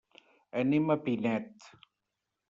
[0.61, 1.69] Anem a Pinet.